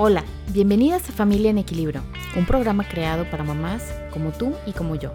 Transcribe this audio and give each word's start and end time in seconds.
Hola, 0.00 0.22
bienvenidas 0.52 1.10
a 1.10 1.12
Familia 1.12 1.50
en 1.50 1.58
Equilibrio, 1.58 2.02
un 2.36 2.46
programa 2.46 2.86
creado 2.86 3.28
para 3.28 3.42
mamás 3.42 3.82
como 4.12 4.30
tú 4.30 4.54
y 4.64 4.70
como 4.70 4.94
yo. 4.94 5.12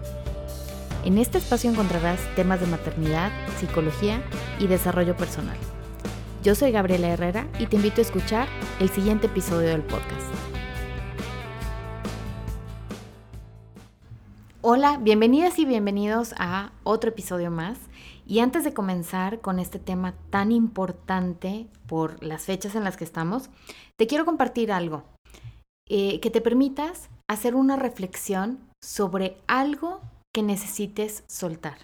En 1.06 1.16
este 1.16 1.38
espacio 1.38 1.70
encontrarás 1.70 2.20
temas 2.36 2.60
de 2.60 2.66
maternidad, 2.66 3.32
psicología 3.58 4.22
y 4.58 4.66
desarrollo 4.66 5.16
personal. 5.16 5.56
Yo 6.42 6.54
soy 6.54 6.70
Gabriela 6.70 7.08
Herrera 7.08 7.48
y 7.58 7.64
te 7.64 7.76
invito 7.76 8.02
a 8.02 8.04
escuchar 8.04 8.46
el 8.78 8.90
siguiente 8.90 9.28
episodio 9.28 9.70
del 9.70 9.80
podcast. 9.80 10.28
Hola, 14.60 14.98
bienvenidas 14.98 15.58
y 15.58 15.64
bienvenidos 15.64 16.34
a 16.36 16.72
otro 16.82 17.08
episodio 17.08 17.50
más. 17.50 17.78
Y 18.26 18.38
antes 18.40 18.64
de 18.64 18.72
comenzar 18.72 19.40
con 19.40 19.58
este 19.58 19.78
tema 19.78 20.14
tan 20.30 20.50
importante 20.50 21.68
por 21.86 22.22
las 22.22 22.44
fechas 22.44 22.74
en 22.74 22.84
las 22.84 22.96
que 22.96 23.04
estamos, 23.04 23.50
te 23.98 24.06
quiero 24.06 24.24
compartir 24.24 24.72
algo 24.72 25.04
eh, 25.88 26.20
que 26.20 26.30
te 26.30 26.40
permitas 26.40 27.10
hacer 27.28 27.54
una 27.54 27.76
reflexión 27.76 28.58
sobre 28.82 29.36
algo 29.46 30.00
que 30.34 30.42
necesites 30.42 31.24
soltar. 31.26 31.76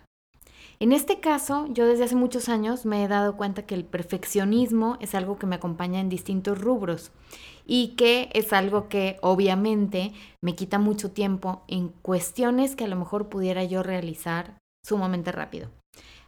En 0.79 0.93
este 0.93 1.21
caso, 1.21 1.67
yo 1.69 1.87
desde 1.87 2.05
hace 2.05 2.17
muchos 2.17 2.48
años 2.48 2.87
me 2.87 3.05
he 3.05 3.09
dado 3.09 3.37
cuenta 3.37 3.67
que 3.67 3.75
el 3.75 3.84
perfeccionismo 3.84 4.97
es 5.01 5.15
algo 5.15 5.39
que 5.39 5.47
me 5.47 5.57
acompaña 5.57 6.01
en 6.01 6.09
distintos 6.09 6.59
rubros 6.59 7.12
y 7.67 7.89
que 7.97 8.31
es 8.33 8.55
algo 8.55 8.89
que 8.89 9.19
obviamente 9.20 10.12
me 10.43 10.55
quita 10.55 10.79
mucho 10.79 11.11
tiempo 11.11 11.62
en 11.69 11.89
cuestiones 11.89 12.77
que 12.77 12.84
a 12.84 12.89
lo 12.89 12.97
mejor 12.97 13.29
pudiera 13.29 13.62
yo 13.65 13.83
realizar 13.83 14.59
sumamente 14.83 15.33
rápido. 15.33 15.69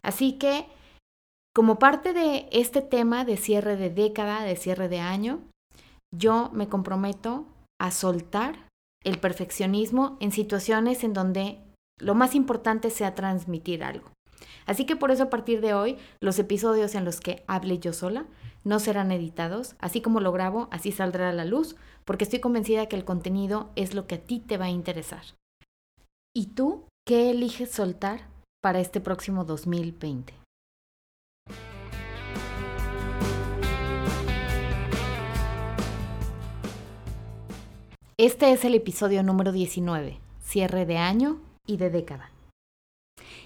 Así 0.03 0.33
que, 0.33 0.65
como 1.55 1.79
parte 1.79 2.13
de 2.13 2.47
este 2.51 2.81
tema 2.81 3.25
de 3.25 3.37
cierre 3.37 3.77
de 3.77 3.89
década, 3.89 4.43
de 4.43 4.55
cierre 4.55 4.89
de 4.89 4.99
año, 4.99 5.41
yo 6.15 6.49
me 6.53 6.67
comprometo 6.67 7.45
a 7.79 7.91
soltar 7.91 8.67
el 9.03 9.19
perfeccionismo 9.19 10.17
en 10.19 10.31
situaciones 10.31 11.03
en 11.03 11.13
donde 11.13 11.59
lo 11.99 12.15
más 12.15 12.35
importante 12.35 12.89
sea 12.89 13.15
transmitir 13.15 13.83
algo. 13.83 14.11
Así 14.65 14.85
que 14.85 14.95
por 14.95 15.11
eso 15.11 15.23
a 15.23 15.29
partir 15.29 15.61
de 15.61 15.73
hoy 15.73 15.97
los 16.21 16.39
episodios 16.39 16.95
en 16.95 17.05
los 17.05 17.19
que 17.19 17.43
hable 17.47 17.79
yo 17.79 17.93
sola 17.93 18.25
no 18.63 18.79
serán 18.79 19.11
editados, 19.11 19.75
así 19.79 20.01
como 20.01 20.21
lo 20.21 20.31
grabo, 20.31 20.69
así 20.71 20.91
saldrá 20.91 21.29
a 21.29 21.33
la 21.33 21.43
luz, 21.43 21.75
porque 22.05 22.23
estoy 22.23 22.39
convencida 22.39 22.87
que 22.87 22.95
el 22.95 23.03
contenido 23.03 23.71
es 23.75 23.93
lo 23.93 24.07
que 24.07 24.15
a 24.15 24.21
ti 24.21 24.39
te 24.39 24.57
va 24.57 24.65
a 24.65 24.69
interesar. 24.69 25.23
¿Y 26.33 26.47
tú 26.47 26.85
qué 27.05 27.31
eliges 27.31 27.71
soltar 27.71 28.32
para 28.63 28.79
este 28.79 29.01
próximo 29.01 29.43
2020? 29.43 30.33
Este 38.17 38.53
es 38.53 38.63
el 38.63 38.75
episodio 38.75 39.21
número 39.21 39.51
19, 39.51 40.17
cierre 40.41 40.85
de 40.85 40.97
año 40.97 41.41
y 41.67 41.75
de 41.75 41.89
década. 41.89 42.31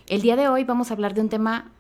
El 0.05 0.21
día 0.21 0.35
de 0.35 0.49
hoy 0.49 0.63
vamos 0.65 0.91
a 0.91 0.93
hablar 0.93 1.15
de 1.15 1.21
un 1.21 1.29
tema 1.29 1.71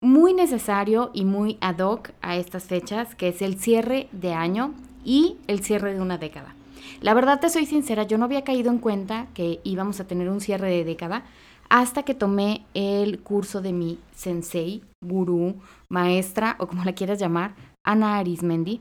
muy 0.00 0.32
necesario 0.32 1.10
y 1.12 1.24
muy 1.24 1.58
ad 1.60 1.80
hoc 1.80 2.12
a 2.22 2.36
estas 2.36 2.62
fechas, 2.62 3.16
que 3.16 3.26
es 3.26 3.42
el 3.42 3.58
cierre 3.58 4.08
de 4.12 4.34
año 4.34 4.72
y 5.04 5.38
el 5.48 5.64
cierre 5.64 5.94
de 5.94 6.00
una 6.00 6.16
década. 6.16 6.54
La 7.00 7.12
verdad 7.12 7.40
te 7.40 7.50
soy 7.50 7.66
sincera, 7.66 8.04
yo 8.04 8.18
no 8.18 8.26
había 8.26 8.44
caído 8.44 8.70
en 8.70 8.78
cuenta 8.78 9.26
que 9.34 9.60
íbamos 9.64 9.98
a 9.98 10.06
tener 10.06 10.28
un 10.28 10.40
cierre 10.40 10.70
de 10.70 10.84
década 10.84 11.24
hasta 11.68 12.02
que 12.02 12.14
tomé 12.14 12.66
el 12.74 13.20
curso 13.20 13.60
de 13.60 13.72
mi 13.72 13.98
sensei, 14.14 14.82
gurú, 15.00 15.56
maestra 15.88 16.56
o 16.58 16.66
como 16.66 16.84
la 16.84 16.94
quieras 16.94 17.18
llamar, 17.18 17.54
Ana 17.84 18.18
Arismendi. 18.18 18.80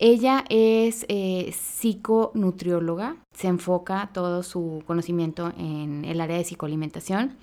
Ella 0.00 0.44
es 0.48 1.04
eh, 1.08 1.52
psiconutrióloga, 1.52 3.16
se 3.32 3.48
enfoca 3.48 4.10
todo 4.14 4.42
su 4.42 4.82
conocimiento 4.86 5.52
en 5.58 6.04
el 6.04 6.20
área 6.20 6.38
de 6.38 6.44
psicoalimentación 6.44 7.36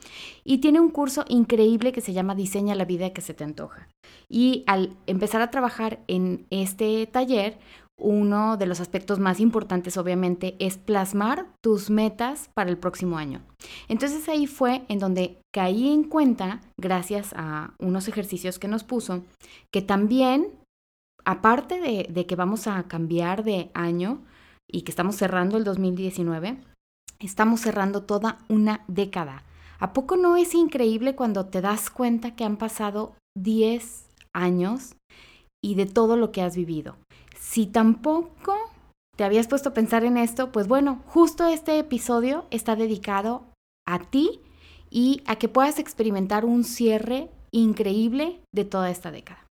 y 0.43 0.59
tiene 0.59 0.79
un 0.79 0.89
curso 0.89 1.25
increíble 1.27 1.91
que 1.91 2.01
se 2.01 2.13
llama 2.13 2.33
Diseña 2.33 2.73
la 2.73 2.85
vida 2.85 3.11
que 3.11 3.21
se 3.21 3.33
te 3.33 3.43
antoja. 3.43 3.89
Y 4.29 4.63
al 4.67 4.95
empezar 5.05 5.41
a 5.41 5.51
trabajar 5.51 5.99
en 6.07 6.47
este 6.49 7.05
taller, 7.07 7.59
uno 7.97 8.57
de 8.57 8.66
los 8.66 8.81
aspectos 8.81 9.19
más 9.19 9.39
importantes 9.39 9.97
obviamente 9.97 10.56
es 10.59 10.78
plasmar 10.78 11.47
tus 11.61 11.89
metas 11.89 12.50
para 12.53 12.69
el 12.69 12.78
próximo 12.78 13.17
año. 13.17 13.41
Entonces 13.88 14.28
ahí 14.28 14.47
fue 14.47 14.83
en 14.89 15.00
donde 15.00 15.39
caí 15.53 15.91
en 15.91 16.03
cuenta, 16.03 16.61
gracias 16.78 17.34
a 17.35 17.73
unos 17.79 18.07
ejercicios 18.07 18.59
que 18.59 18.67
nos 18.67 18.84
puso, 18.84 19.23
que 19.72 19.81
también 19.81 20.51
aparte 21.25 21.79
de, 21.79 22.25
que 22.25 22.35
vamos 22.35 22.67
a 22.67 22.84
cambiar 22.84 23.44
de 23.44 23.72
año 23.73 24.22
y 24.72 24.84
que 24.84 24.91
estamos 24.91 25.16
cerrando 25.16 25.57
el 25.57 25.63
2019, 25.63 26.57
estamos 27.19 27.61
cerrando 27.61 28.03
toda 28.03 28.38
una 28.47 28.84
década. 28.88 29.44
¿A 29.79 29.91
poco 29.91 30.16
no 30.16 30.38
es 30.38 30.53
increíble 30.53 31.16
cuando 31.16 31.47
te 31.47 31.61
das 31.61 31.89
cuenta 31.89 32.35
que 32.35 32.45
han 32.45 32.57
pasado 32.57 33.16
10 33.35 34.07
años 34.34 34.95
y 35.63 35.75
de 35.75 35.85
todo 35.85 36.16
lo 36.16 36.31
que 36.31 36.41
has 36.41 36.55
vivido? 36.55 36.95
Si 37.35 37.68
tampoco 37.68 38.56
te 39.16 39.23
habías 39.23 39.47
puesto 39.47 39.69
a 39.69 39.73
pensar 39.73 40.03
en 40.03 40.18
esto, 40.18 40.51
pues 40.51 40.68
bueno, 40.68 41.01
justo 41.07 41.47
este 41.47 41.79
episodio 41.79 42.46
está 42.51 42.75
dedicado 42.75 43.44
a 43.85 44.00
ti 44.00 44.41
y 44.90 45.22
a 45.25 45.38
que 45.38 45.50
puedas 45.50 45.79
experimentar 45.79 46.46
un 46.46 46.63
cierre 46.63 47.29
increíble 47.51 48.41
de 48.53 48.66
toda 48.66 48.90
esta 48.90 49.12
década. 49.12 49.46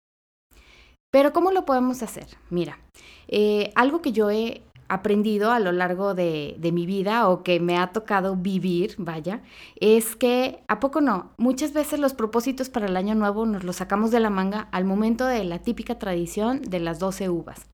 Pero 1.11 1.31
¿cómo 1.31 1.51
lo 1.51 1.65
podemos 1.65 2.01
hacer? 2.01 2.27
Mira, 2.49 2.79
eh, 3.27 3.71
algo 3.75 4.01
que 4.01 4.11
yo 4.11 4.31
he 4.31 4.63
aprendido 4.87 5.51
a 5.51 5.59
lo 5.59 5.71
largo 5.71 6.13
de, 6.13 6.55
de, 6.59 6.71
mi 6.71 6.85
vida 6.85 7.29
o 7.29 7.43
que 7.43 7.59
me 7.59 7.77
ha 7.77 7.91
tocado 7.93 8.35
vivir, 8.35 8.95
vaya, 8.97 9.41
es 9.79 10.15
que, 10.15 10.63
¿a 10.67 10.79
poco 10.79 11.01
no? 11.01 11.31
Muchas 11.37 11.73
veces 11.73 11.99
los 11.99 12.13
propósitos 12.13 12.69
para 12.69 12.87
el 12.87 12.97
año 12.97 13.15
nuevo 13.15 13.45
nos 13.45 13.63
los 13.63 13.77
sacamos 13.77 14.11
de 14.11 14.19
la 14.19 14.29
manga 14.29 14.67
al 14.71 14.85
momento 14.85 15.25
de 15.25 15.43
la 15.43 15.59
típica 15.59 15.99
tradición 15.99 16.61
de 16.61 16.79
las 16.79 16.99
12 16.99 17.29
uvas. 17.29 17.72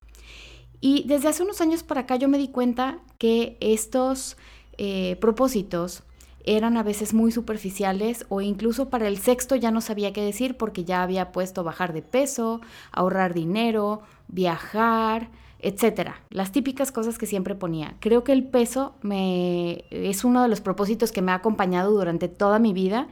Y 0.82 1.04
desde 1.08 1.28
hace 1.28 1.44
unos 1.44 1.62
años 1.62 1.84
para 1.84 2.02
acá 2.02 2.16
yo 2.16 2.30
me 2.30 2.38
di 2.38 2.48
cuenta 2.48 3.00
que 3.18 3.58
estos 3.60 4.38
eh, 4.78 5.18
propósitos 5.20 6.04
eran 6.46 6.78
a 6.78 6.84
veces 6.84 7.14
muy 7.14 7.32
superficiales 7.32 8.26
o 8.30 8.42
incluso 8.42 8.90
para 8.90 9.08
el 9.08 9.18
sexto 9.18 9.56
ya 9.56 9.72
no 9.72 9.82
sabía 9.82 10.14
qué 10.14 10.24
decir 10.24 10.58
porque 10.58 10.84
ya 10.84 11.04
había 11.04 11.32
puesto 11.32 11.64
bajar 11.64 11.94
de 11.94 12.02
peso, 12.02 12.62
ahorrar 12.92 13.34
dinero, 13.34 14.02
viajar, 14.28 15.30
etcétera. 15.60 16.22
Las 16.30 16.52
típicas 16.52 16.92
cosas 16.92 17.18
que 17.18 17.26
siempre 17.26 17.56
ponía. 17.56 17.96
Creo 18.00 18.24
que 18.24 18.32
el 18.32 18.46
peso 18.46 18.96
me 19.02 19.84
es 19.92 20.24
uno 20.24 20.42
de 20.42 20.48
los 20.48 20.62
propósitos 20.62 21.12
que 21.12 21.22
me 21.22 21.32
ha 21.32 21.36
acompañado 21.36 21.92
durante 21.92 22.30
toda 22.30 22.60
mi 22.60 22.74
vida 22.74 23.08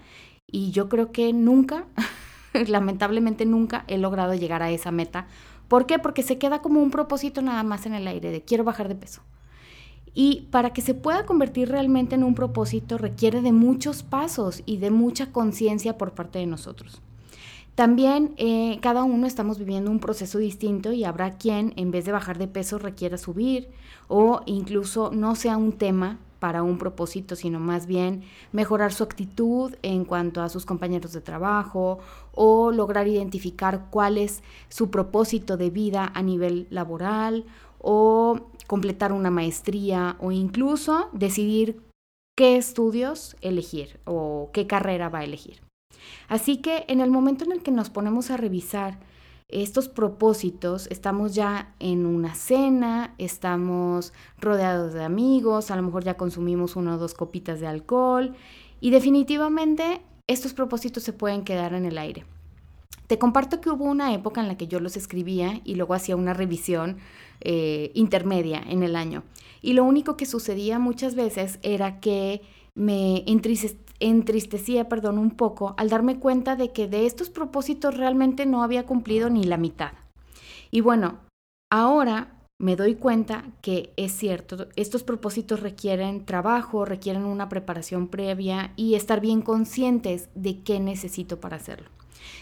y 0.49 0.72
yo 0.72 0.88
creo 0.88 1.11
que 1.11 1.34
nunca, 1.34 1.85
lamentablemente 2.67 3.45
nunca 3.45 3.84
he 3.88 3.97
logrado 3.97 4.34
llegar 4.34 4.63
a 4.63 4.72
esa 4.72 4.91
meta. 4.91 5.28
¿Por 5.67 5.85
qué? 5.85 6.00
Porque 6.00 6.23
se 6.23 6.38
queda 6.38 6.61
como 6.61 6.81
un 6.81 6.91
propósito 6.91 7.41
nada 7.41 7.63
más 7.63 7.85
en 7.85 7.94
el 7.94 8.07
aire 8.07 8.31
de 8.31 8.41
quiero 8.41 8.63
bajar 8.63 8.88
de 8.88 8.95
peso. 8.95 9.22
Y 10.13 10.47
para 10.50 10.73
que 10.73 10.81
se 10.81 10.94
pueda 10.94 11.25
convertir 11.25 11.69
realmente 11.69 12.16
en 12.16 12.23
un 12.23 12.33
propósito 12.33 12.97
requiere 12.97 13.41
de 13.41 13.51
muchos 13.51 14.01
pasos 14.01 14.63
y 14.66 14.78
de 14.78 14.89
mucha 14.89 15.31
conciencia 15.31 15.97
por 15.97 16.13
parte 16.13 16.39
de 16.39 16.47
nosotros. 16.47 17.01
También 17.75 18.33
eh, 18.38 18.79
cada 18.81 19.03
uno 19.03 19.28
estamos 19.28 19.59
viviendo 19.59 19.91
un 19.91 20.00
proceso 20.00 20.39
distinto 20.39 20.94
y 20.94 21.03
habrá 21.03 21.38
quien 21.38 21.73
en 21.75 21.91
vez 21.91 22.05
de 22.05 22.11
bajar 22.11 22.39
de 22.39 22.47
peso 22.47 22.79
requiera 22.79 23.19
subir 23.19 23.69
o 24.07 24.41
incluso 24.47 25.11
no 25.13 25.35
sea 25.35 25.57
un 25.57 25.73
tema 25.73 26.17
para 26.39 26.63
un 26.63 26.77
propósito, 26.77 27.35
sino 27.35 27.59
más 27.59 27.87
bien 27.87 28.23
mejorar 28.51 28.93
su 28.93 29.03
actitud 29.03 29.75
en 29.81 30.05
cuanto 30.05 30.41
a 30.41 30.49
sus 30.49 30.65
compañeros 30.65 31.13
de 31.13 31.21
trabajo 31.21 31.99
o 32.34 32.72
lograr 32.72 33.07
identificar 33.07 33.87
cuál 33.89 34.17
es 34.17 34.43
su 34.69 34.89
propósito 34.89 35.57
de 35.57 35.69
vida 35.69 36.11
a 36.13 36.22
nivel 36.22 36.67
laboral 36.69 37.45
o 37.79 38.49
completar 38.67 39.11
una 39.11 39.31
maestría 39.31 40.17
o 40.19 40.31
incluso 40.31 41.09
decidir 41.13 41.81
qué 42.35 42.57
estudios 42.57 43.35
elegir 43.41 43.99
o 44.05 44.49
qué 44.53 44.67
carrera 44.67 45.09
va 45.09 45.19
a 45.19 45.23
elegir. 45.23 45.61
Así 46.28 46.57
que 46.57 46.85
en 46.87 47.01
el 47.01 47.09
momento 47.09 47.45
en 47.45 47.51
el 47.51 47.63
que 47.63 47.72
nos 47.72 47.90
ponemos 47.90 48.29
a 48.29 48.37
revisar 48.37 48.99
estos 49.49 49.88
propósitos, 49.88 50.88
estamos 50.88 51.34
ya 51.34 51.73
en 51.79 52.05
una 52.05 52.35
cena, 52.35 53.14
estamos 53.17 54.11
rodeados 54.41 54.94
de 54.94 55.03
amigos, 55.03 55.72
a 55.72 55.78
lo 55.78 55.84
mejor 55.84 56.03
ya 56.03 56.17
consumimos 56.17 56.76
una 56.76 56.96
o 56.96 56.97
dos 56.97 57.14
copitas 57.14 57.61
de 57.61 57.67
alcohol 57.67 58.35
y 58.82 58.91
definitivamente 58.91 60.02
estos 60.28 60.53
propósitos 60.53 61.03
se 61.03 61.14
pueden 61.14 61.44
quedar 61.44 61.73
en 61.73 61.85
el 61.85 61.97
aire. 61.97 62.26
Te 63.08 63.17
comparto 63.17 63.61
que 63.61 63.70
hubo 63.70 63.85
una 63.85 64.14
época 64.14 64.41
en 64.41 64.49
la 64.49 64.58
que 64.58 64.67
yo 64.67 64.82
los 64.82 64.97
escribía 64.97 65.61
y 65.64 65.76
luego 65.76 65.93
hacía 65.93 66.17
una 66.17 66.34
revisión 66.34 66.97
eh, 67.40 67.91
intermedia 67.93 68.61
en 68.67 68.84
el 68.84 68.97
año. 68.97 69.23
Y 69.61 69.73
lo 69.73 69.85
único 69.85 70.17
que 70.17 70.26
sucedía 70.26 70.78
muchas 70.78 71.16
veces 71.16 71.58
era 71.64 72.02
que 72.02 72.41
me 72.76 73.23
entristecía 73.26 73.86
perdón, 73.99 75.17
un 75.17 75.32
poco 75.32 75.73
al 75.78 75.90
darme 75.90 76.20
cuenta 76.20 76.55
de 76.55 76.72
que 76.72 76.88
de 76.88 77.05
estos 77.05 77.29
propósitos 77.29 77.97
realmente 77.97 78.46
no 78.46 78.64
había 78.64 78.85
cumplido 78.85 79.29
ni 79.29 79.44
la 79.44 79.58
mitad. 79.58 79.94
Y 80.72 80.82
bueno, 80.82 81.20
ahora 81.72 82.34
me 82.59 82.76
doy 82.76 82.96
cuenta 82.96 83.44
que 83.61 83.94
es 83.97 84.11
cierto, 84.14 84.67
estos 84.76 85.03
propósitos 85.03 85.59
requieren 85.59 86.26
trabajo, 86.26 86.85
requieren 86.85 87.23
una 87.23 87.49
preparación 87.49 88.08
previa 88.08 88.73
y 88.76 88.96
estar 88.96 89.22
bien 89.22 89.41
conscientes 89.41 90.29
de 90.34 90.64
qué 90.64 90.79
necesito 90.79 91.40
para 91.40 91.58
hacerlo. 91.58 91.90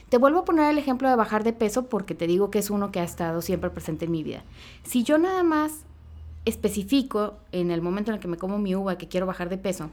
Te 0.09 0.17
vuelvo 0.17 0.39
a 0.39 0.45
poner 0.45 0.71
el 0.71 0.77
ejemplo 0.77 1.09
de 1.09 1.15
bajar 1.15 1.43
de 1.43 1.51
peso 1.51 1.87
porque 1.87 2.15
te 2.15 2.27
digo 2.27 2.49
que 2.49 2.59
es 2.59 2.69
uno 2.69 2.91
que 2.91 3.01
ha 3.01 3.03
estado 3.03 3.41
siempre 3.41 3.69
presente 3.69 4.05
en 4.05 4.11
mi 4.11 4.23
vida. 4.23 4.43
Si 4.83 5.03
yo 5.03 5.17
nada 5.17 5.43
más 5.43 5.83
especifico 6.45 7.35
en 7.51 7.71
el 7.71 7.81
momento 7.81 8.11
en 8.11 8.15
el 8.15 8.21
que 8.21 8.27
me 8.27 8.37
como 8.37 8.57
mi 8.57 8.75
uva 8.75 8.97
que 8.97 9.07
quiero 9.07 9.25
bajar 9.25 9.49
de 9.49 9.57
peso, 9.57 9.89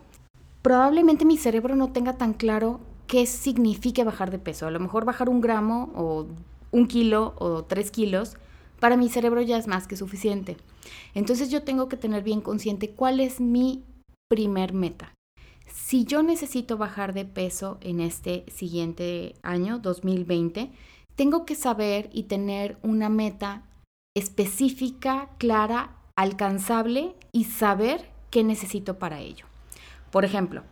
probablemente 0.63 1.25
mi 1.25 1.37
cerebro 1.37 1.77
no 1.77 1.93
tenga 1.93 2.17
tan 2.17 2.33
claro 2.33 2.81
qué 3.07 3.27
significa 3.27 4.05
bajar 4.05 4.31
de 4.31 4.39
peso. 4.39 4.67
A 4.67 4.71
lo 4.71 4.81
mejor 4.81 5.05
bajar 5.05 5.29
un 5.29 5.41
gramo 5.41 5.93
o 5.95 6.27
un 6.71 6.87
kilo 6.87 7.35
o 7.39 7.65
tres 7.65 7.91
kilos 7.91 8.37
para 8.81 8.97
mi 8.97 9.09
cerebro 9.09 9.43
ya 9.43 9.59
es 9.59 9.67
más 9.67 9.87
que 9.87 9.97
suficiente. 9.97 10.57
Entonces 11.15 11.51
yo 11.51 11.63
tengo 11.63 11.89
que 11.89 11.97
tener 11.97 12.23
bien 12.23 12.41
consciente 12.41 12.91
cuál 12.91 13.21
es 13.21 13.41
mi 13.41 13.85
primer 14.29 14.73
meta. 14.73 15.15
Si 15.73 16.05
yo 16.05 16.23
necesito 16.23 16.79
bajar 16.79 17.13
de 17.13 17.25
peso 17.25 17.79
en 17.81 18.01
este 18.01 18.45
siguiente 18.51 19.35
año, 19.43 19.79
2020, 19.79 20.71
tengo 21.15 21.45
que 21.45 21.55
saber 21.55 22.11
y 22.13 22.25
tener 22.25 22.79
una 22.83 23.09
meta 23.09 23.63
específica, 24.17 25.31
clara, 25.39 25.97
alcanzable 26.17 27.15
y 27.31 27.45
saber 27.45 28.11
qué 28.31 28.43
necesito 28.43 28.99
para 28.99 29.21
ello. 29.21 29.52
Por 30.13 30.25
ejemplo, 30.27 30.63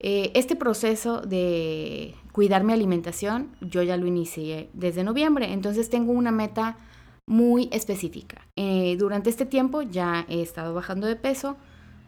eh, 0.00 0.32
este 0.34 0.56
proceso 0.56 1.20
de 1.20 2.14
cuidar 2.32 2.64
mi 2.64 2.72
alimentación, 2.72 3.54
yo 3.60 3.82
ya 3.82 3.96
lo 3.96 4.06
inicié 4.06 4.70
desde 4.72 5.04
noviembre, 5.04 5.52
entonces 5.52 5.90
tengo 5.90 6.12
una 6.12 6.32
meta 6.32 6.78
muy 7.26 7.68
específica. 7.70 8.46
Eh, 8.56 8.96
durante 8.98 9.28
este 9.28 9.44
tiempo 9.44 9.82
ya 9.82 10.24
he 10.28 10.40
estado 10.40 10.72
bajando 10.72 11.06
de 11.06 11.16
peso, 11.16 11.56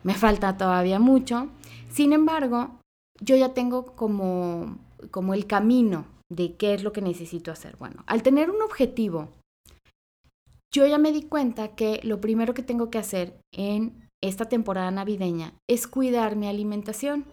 me 0.03 0.15
falta 0.15 0.56
todavía 0.56 0.99
mucho, 0.99 1.49
sin 1.91 2.15
embargo, 2.15 2.81
yo 3.21 3.37
ya 3.37 3.53
tengo 3.53 3.94
como, 3.94 4.79
como 5.11 5.35
el 5.35 5.47
camino 5.47 6.06
de 6.33 6.56
qué 6.56 6.73
es 6.73 6.83
lo 6.83 6.93
que 6.93 7.03
necesito 7.03 7.53
hacer. 7.53 7.76
Bueno, 7.76 8.05
al 8.06 8.23
tener 8.23 8.50
un 8.50 8.62
objetivo, 8.62 9.29
yo 10.73 10.87
ya 10.87 10.97
me 10.97 11.12
di 11.12 11.25
cuenta 11.25 11.75
que 11.75 12.00
lo 12.05 12.21
primero 12.21 12.55
que 12.55 12.62
tengo 12.62 12.88
que 12.88 12.99
hacer 12.99 13.41
en 13.53 14.09
esta 14.22 14.46
temporada 14.46 14.90
navideña 14.90 15.55
es 15.69 15.87
cuidar 15.87 16.37
mi 16.37 16.49
alimentación. 16.49 17.25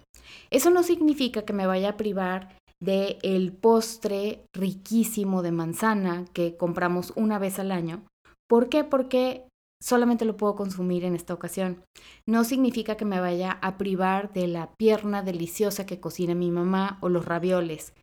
Eso 0.50 0.69
no 0.69 0.84
significa 0.84 1.44
que 1.44 1.54
me 1.54 1.68
vaya 1.68 1.89
a 1.89 1.98
privar 1.98 2.57
de 2.81 3.18
el 3.24 3.54
postre 3.54 4.45
riquísimo 4.56 5.42
de 5.42 5.51
manzana 5.51 6.25
que 6.34 6.57
compramos 6.57 7.12
una 7.16 7.39
vez 7.39 7.60
al 7.60 7.72
año. 7.72 8.04
¿Por 8.48 8.69
qué? 8.69 8.84
Porque 8.84 9.48
solamente 9.81 10.25
lo 10.25 10.38
puedo 10.38 10.56
consumir 10.56 11.04
en 11.04 11.16
esta 11.16 11.34
ocasión. 11.34 11.84
No 12.28 12.44
significa 12.44 12.95
que 12.95 13.06
me 13.06 13.19
vaya 13.19 13.51
a 13.62 13.78
privar 13.78 14.31
de 14.33 14.48
la 14.48 14.72
pierna 14.78 15.24
deliciosa 15.24 15.86
que 15.86 16.00
cocina 16.00 16.36
mi 16.36 16.51
mamá 16.51 16.98
o 17.01 17.10
los 17.10 17.25
ravioles. 17.25 17.94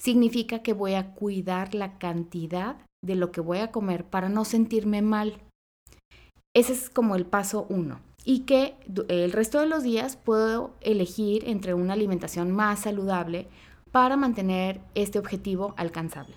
Significa 0.00 0.62
que 0.62 0.72
voy 0.72 0.94
a 0.94 1.14
cuidar 1.14 1.74
la 1.74 1.98
cantidad 1.98 2.78
de 3.04 3.14
lo 3.14 3.30
que 3.30 3.40
voy 3.40 3.58
a 3.58 3.70
comer 3.70 4.04
para 4.04 4.28
no 4.28 4.44
sentirme 4.44 5.02
mal. 5.02 5.40
Ese 6.54 6.72
es 6.72 6.90
como 6.90 7.16
el 7.16 7.26
paso 7.26 7.66
uno. 7.68 8.00
Y 8.24 8.40
que 8.40 8.74
el 9.08 9.32
resto 9.32 9.58
de 9.60 9.66
los 9.66 9.82
días 9.82 10.16
puedo 10.16 10.70
elegir 10.80 11.48
entre 11.48 11.74
una 11.74 11.94
alimentación 11.94 12.52
más 12.52 12.80
saludable 12.80 13.48
para 13.90 14.16
mantener 14.16 14.80
este 14.94 15.18
objetivo 15.18 15.74
alcanzable. 15.76 16.34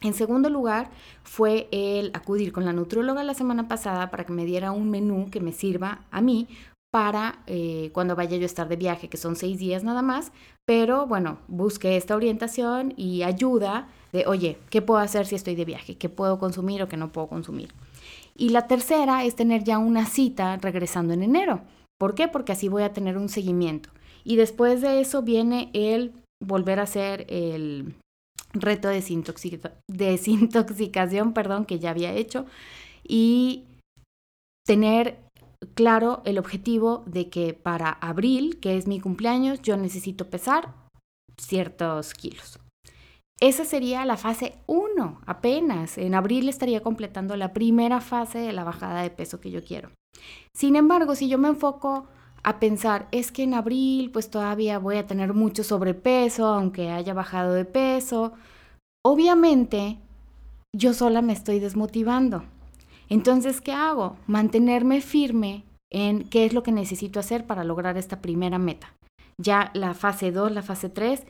En 0.00 0.14
segundo 0.14 0.48
lugar, 0.48 0.90
fue 1.24 1.68
el 1.72 2.10
acudir 2.14 2.52
con 2.52 2.64
la 2.64 2.72
nutrióloga 2.72 3.24
la 3.24 3.34
semana 3.34 3.66
pasada 3.66 4.10
para 4.10 4.24
que 4.24 4.32
me 4.32 4.44
diera 4.44 4.70
un 4.70 4.90
menú 4.90 5.28
que 5.30 5.40
me 5.40 5.52
sirva 5.52 6.04
a 6.10 6.20
mí 6.20 6.46
para 6.90 7.42
eh, 7.46 7.90
cuando 7.92 8.16
vaya 8.16 8.36
yo 8.36 8.44
a 8.44 8.46
estar 8.46 8.68
de 8.68 8.76
viaje, 8.76 9.08
que 9.08 9.16
son 9.16 9.36
seis 9.36 9.58
días 9.58 9.84
nada 9.84 10.02
más, 10.02 10.32
pero 10.64 11.06
bueno, 11.06 11.38
busqué 11.48 11.96
esta 11.96 12.16
orientación 12.16 12.94
y 12.96 13.22
ayuda 13.22 13.88
de, 14.12 14.26
oye, 14.26 14.58
¿qué 14.70 14.80
puedo 14.82 15.00
hacer 15.00 15.26
si 15.26 15.34
estoy 15.34 15.54
de 15.54 15.64
viaje? 15.64 15.96
¿Qué 15.96 16.08
puedo 16.08 16.38
consumir 16.38 16.82
o 16.82 16.88
qué 16.88 16.96
no 16.96 17.12
puedo 17.12 17.26
consumir? 17.26 17.74
Y 18.38 18.50
la 18.50 18.68
tercera 18.68 19.24
es 19.24 19.34
tener 19.34 19.64
ya 19.64 19.78
una 19.78 20.06
cita 20.06 20.56
regresando 20.56 21.12
en 21.12 21.24
enero. 21.24 21.62
¿Por 21.98 22.14
qué? 22.14 22.28
Porque 22.28 22.52
así 22.52 22.68
voy 22.68 22.84
a 22.84 22.92
tener 22.92 23.18
un 23.18 23.28
seguimiento. 23.28 23.90
Y 24.22 24.36
después 24.36 24.80
de 24.80 25.00
eso 25.00 25.22
viene 25.22 25.70
el 25.72 26.12
volver 26.40 26.78
a 26.78 26.84
hacer 26.84 27.26
el 27.28 27.96
reto 28.52 28.88
de 28.88 29.02
desintoxicación 29.88 31.32
perdón, 31.32 31.64
que 31.64 31.80
ya 31.80 31.90
había 31.90 32.12
hecho 32.12 32.46
y 33.02 33.64
tener 34.64 35.18
claro 35.74 36.22
el 36.24 36.38
objetivo 36.38 37.02
de 37.06 37.28
que 37.28 37.54
para 37.54 37.90
abril, 37.90 38.60
que 38.60 38.76
es 38.76 38.86
mi 38.86 39.00
cumpleaños, 39.00 39.60
yo 39.62 39.76
necesito 39.76 40.30
pesar 40.30 40.74
ciertos 41.36 42.14
kilos. 42.14 42.60
Esa 43.40 43.64
sería 43.64 44.04
la 44.04 44.16
fase 44.16 44.54
1, 44.66 45.20
apenas. 45.26 45.96
En 45.96 46.14
abril 46.14 46.48
estaría 46.48 46.82
completando 46.82 47.36
la 47.36 47.52
primera 47.52 48.00
fase 48.00 48.38
de 48.38 48.52
la 48.52 48.64
bajada 48.64 49.02
de 49.02 49.10
peso 49.10 49.40
que 49.40 49.50
yo 49.50 49.64
quiero. 49.64 49.90
Sin 50.54 50.74
embargo, 50.74 51.14
si 51.14 51.28
yo 51.28 51.38
me 51.38 51.48
enfoco 51.48 52.06
a 52.42 52.58
pensar, 52.58 53.06
es 53.12 53.30
que 53.30 53.44
en 53.44 53.54
abril 53.54 54.10
pues 54.10 54.30
todavía 54.30 54.78
voy 54.78 54.96
a 54.96 55.06
tener 55.06 55.34
mucho 55.34 55.62
sobrepeso, 55.62 56.46
aunque 56.46 56.90
haya 56.90 57.14
bajado 57.14 57.52
de 57.52 57.64
peso. 57.64 58.32
Obviamente, 59.04 59.98
yo 60.76 60.92
sola 60.92 61.22
me 61.22 61.32
estoy 61.32 61.60
desmotivando. 61.60 62.44
Entonces, 63.08 63.60
¿qué 63.60 63.72
hago? 63.72 64.16
Mantenerme 64.26 65.00
firme 65.00 65.64
en 65.90 66.28
qué 66.28 66.44
es 66.44 66.52
lo 66.52 66.62
que 66.62 66.72
necesito 66.72 67.20
hacer 67.20 67.46
para 67.46 67.64
lograr 67.64 67.96
esta 67.96 68.20
primera 68.20 68.58
meta. 68.58 68.92
Ya 69.40 69.70
la 69.74 69.94
fase 69.94 70.32
2, 70.32 70.52
la 70.52 70.62
fase 70.62 70.88
3, 70.88 71.24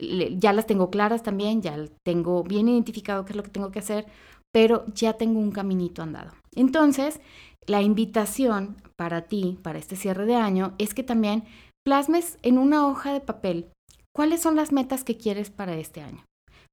ya 0.00 0.52
las 0.52 0.66
tengo 0.66 0.90
claras 0.90 1.22
también, 1.22 1.62
ya 1.62 1.76
tengo 2.04 2.42
bien 2.42 2.68
identificado 2.68 3.24
qué 3.24 3.32
es 3.32 3.36
lo 3.36 3.42
que 3.42 3.50
tengo 3.50 3.70
que 3.70 3.80
hacer, 3.80 4.06
pero 4.52 4.84
ya 4.94 5.14
tengo 5.14 5.40
un 5.40 5.50
caminito 5.50 6.02
andado. 6.02 6.32
Entonces, 6.54 7.20
la 7.66 7.82
invitación 7.82 8.76
para 8.96 9.22
ti, 9.22 9.58
para 9.62 9.78
este 9.78 9.96
cierre 9.96 10.26
de 10.26 10.36
año, 10.36 10.74
es 10.78 10.94
que 10.94 11.02
también 11.02 11.44
plasmes 11.84 12.38
en 12.42 12.58
una 12.58 12.86
hoja 12.86 13.12
de 13.12 13.20
papel 13.20 13.70
cuáles 14.14 14.40
son 14.40 14.56
las 14.56 14.72
metas 14.72 15.04
que 15.04 15.16
quieres 15.16 15.50
para 15.50 15.76
este 15.76 16.00
año. 16.00 16.24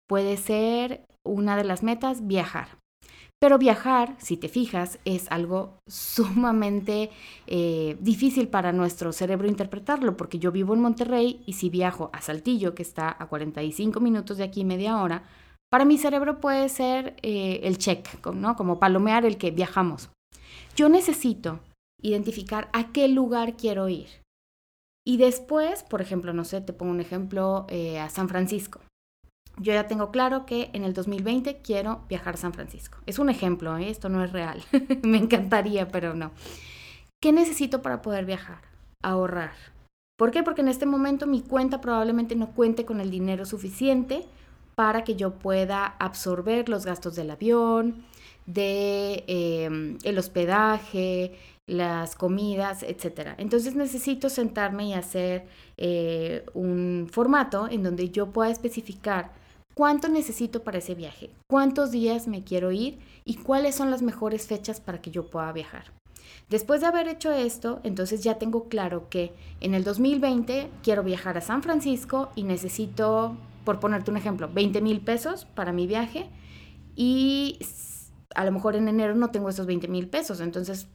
Puede 0.07 0.37
ser 0.37 1.05
una 1.23 1.57
de 1.57 1.63
las 1.63 1.83
metas 1.83 2.25
viajar. 2.27 2.79
Pero 3.39 3.57
viajar, 3.57 4.15
si 4.17 4.37
te 4.37 4.47
fijas, 4.47 4.99
es 5.05 5.29
algo 5.29 5.77
sumamente 5.87 7.11
eh, 7.47 7.97
difícil 7.99 8.47
para 8.47 8.71
nuestro 8.71 9.11
cerebro 9.11 9.47
interpretarlo, 9.47 10.15
porque 10.15 10.39
yo 10.39 10.51
vivo 10.51 10.73
en 10.73 10.81
Monterrey 10.81 11.43
y 11.45 11.53
si 11.53 11.69
viajo 11.69 12.09
a 12.13 12.21
Saltillo, 12.21 12.73
que 12.73 12.81
está 12.81 13.15
a 13.19 13.27
45 13.27 13.99
minutos 13.99 14.37
de 14.37 14.45
aquí, 14.45 14.63
media 14.63 15.01
hora, 15.01 15.23
para 15.69 15.85
mi 15.85 15.97
cerebro 15.97 16.39
puede 16.39 16.69
ser 16.69 17.17
eh, 17.21 17.59
el 17.63 17.77
check, 17.77 18.25
¿no? 18.33 18.55
Como 18.55 18.79
palomear 18.79 19.25
el 19.25 19.37
que 19.37 19.51
viajamos. 19.51 20.09
Yo 20.75 20.89
necesito 20.89 21.59
identificar 22.01 22.69
a 22.71 22.91
qué 22.93 23.07
lugar 23.07 23.57
quiero 23.57 23.89
ir. 23.89 24.07
Y 25.05 25.17
después, 25.17 25.83
por 25.83 26.01
ejemplo, 26.01 26.33
no 26.33 26.45
sé, 26.45 26.61
te 26.61 26.73
pongo 26.73 26.91
un 26.91 27.01
ejemplo 27.01 27.65
eh, 27.69 27.99
a 27.99 28.09
San 28.09 28.29
Francisco. 28.29 28.79
Yo 29.57 29.73
ya 29.73 29.87
tengo 29.87 30.11
claro 30.11 30.45
que 30.45 30.69
en 30.73 30.83
el 30.83 30.93
2020 30.93 31.61
quiero 31.61 32.01
viajar 32.09 32.35
a 32.35 32.37
San 32.37 32.53
Francisco. 32.53 32.97
Es 33.05 33.19
un 33.19 33.29
ejemplo, 33.29 33.77
¿eh? 33.77 33.89
esto 33.89 34.09
no 34.09 34.23
es 34.23 34.31
real. 34.31 34.61
Me 35.03 35.17
encantaría, 35.17 35.87
pero 35.87 36.13
no. 36.13 36.31
¿Qué 37.21 37.31
necesito 37.31 37.81
para 37.81 38.01
poder 38.01 38.25
viajar? 38.25 38.59
Ahorrar. 39.01 39.53
¿Por 40.17 40.31
qué? 40.31 40.43
Porque 40.43 40.61
en 40.61 40.67
este 40.67 40.85
momento 40.85 41.27
mi 41.27 41.41
cuenta 41.41 41.81
probablemente 41.81 42.35
no 42.35 42.51
cuente 42.51 42.85
con 42.85 42.99
el 42.99 43.11
dinero 43.11 43.45
suficiente 43.45 44.25
para 44.75 45.03
que 45.03 45.15
yo 45.15 45.31
pueda 45.31 45.85
absorber 45.85 46.67
los 46.67 46.85
gastos 46.85 47.15
del 47.15 47.31
avión, 47.31 48.05
de 48.45 49.23
em, 49.27 49.97
el 50.03 50.17
hospedaje, 50.17 51.33
las 51.65 52.15
comidas, 52.15 52.83
etc. 52.83 53.35
Entonces 53.37 53.75
necesito 53.75 54.29
sentarme 54.29 54.89
y 54.89 54.93
hacer 54.93 55.47
eh, 55.77 56.45
un 56.53 57.07
formato 57.11 57.67
en 57.69 57.83
donde 57.83 58.09
yo 58.09 58.31
pueda 58.31 58.51
especificar 58.51 59.31
cuánto 59.75 60.07
necesito 60.07 60.63
para 60.63 60.79
ese 60.79 60.95
viaje, 60.95 61.29
cuántos 61.49 61.91
días 61.91 62.27
me 62.27 62.43
quiero 62.43 62.71
ir 62.71 62.99
y 63.25 63.35
cuáles 63.35 63.75
son 63.75 63.91
las 63.91 64.01
mejores 64.01 64.47
fechas 64.47 64.79
para 64.79 65.01
que 65.01 65.11
yo 65.11 65.29
pueda 65.29 65.51
viajar. 65.51 65.91
Después 66.49 66.81
de 66.81 66.87
haber 66.87 67.07
hecho 67.07 67.31
esto, 67.31 67.79
entonces 67.83 68.23
ya 68.23 68.35
tengo 68.35 68.69
claro 68.69 69.09
que 69.09 69.33
en 69.61 69.73
el 69.73 69.83
2020 69.83 70.69
quiero 70.83 71.03
viajar 71.03 71.37
a 71.37 71.41
San 71.41 71.63
Francisco 71.63 72.29
y 72.35 72.43
necesito, 72.43 73.35
por 73.63 73.79
ponerte 73.79 74.11
un 74.11 74.17
ejemplo, 74.17 74.49
20 74.51 74.81
mil 74.81 75.01
pesos 75.01 75.45
para 75.45 75.71
mi 75.71 75.87
viaje 75.87 76.29
y 76.95 77.59
a 78.35 78.45
lo 78.45 78.51
mejor 78.51 78.75
en 78.75 78.87
enero 78.87 79.15
no 79.15 79.31
tengo 79.31 79.49
esos 79.49 79.65
20 79.65 79.87
mil 79.87 80.07
pesos, 80.07 80.39
entonces 80.39 80.87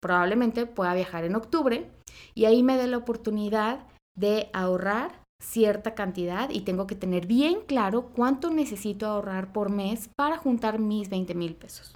probablemente 0.00 0.66
pueda 0.66 0.94
viajar 0.94 1.24
en 1.24 1.36
octubre 1.36 1.90
y 2.34 2.44
ahí 2.46 2.62
me 2.62 2.76
dé 2.76 2.88
la 2.88 2.98
oportunidad 2.98 3.86
de 4.16 4.50
ahorrar 4.52 5.23
cierta 5.44 5.94
cantidad 5.94 6.50
y 6.50 6.62
tengo 6.62 6.86
que 6.86 6.94
tener 6.96 7.26
bien 7.26 7.58
claro 7.66 8.10
cuánto 8.14 8.50
necesito 8.50 9.06
ahorrar 9.06 9.52
por 9.52 9.70
mes 9.70 10.08
para 10.16 10.38
juntar 10.38 10.78
mis 10.78 11.08
20 11.10 11.34
mil 11.34 11.54
pesos. 11.54 11.94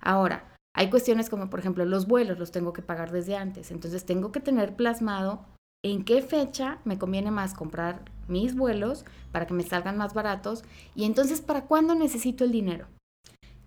Ahora, 0.00 0.54
Hay 0.78 0.90
cuestiones 0.90 1.28
como, 1.28 1.50
por 1.50 1.58
ejemplo, 1.58 1.84
los 1.84 2.06
vuelos 2.06 2.38
los 2.38 2.52
tengo 2.52 2.72
que 2.72 2.82
pagar 2.82 3.10
desde 3.10 3.34
antes. 3.36 3.72
Entonces 3.72 4.06
tengo 4.06 4.30
que 4.30 4.38
tener 4.38 4.76
plasmado 4.76 5.44
en 5.84 6.04
qué 6.04 6.22
fecha 6.22 6.78
me 6.84 6.98
conviene 6.98 7.32
más 7.32 7.52
comprar 7.52 8.04
mis 8.28 8.54
vuelos 8.54 9.04
para 9.32 9.48
que 9.48 9.54
me 9.54 9.64
salgan 9.64 9.98
más 9.98 10.14
baratos 10.14 10.62
y 10.94 11.04
entonces 11.04 11.40
para 11.40 11.64
cuándo 11.64 11.96
necesito 11.96 12.44
el 12.44 12.52
dinero. 12.52 12.86